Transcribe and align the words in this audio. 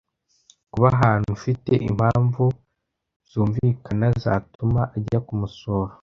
kuba 0.71 0.87
ahantu 0.95 1.27
ufite 1.37 1.71
impamvu 1.89 2.43
zumvikana 3.31 4.07
zatuma 4.23 4.81
ajya 4.97 5.19
kumusura 5.27 5.91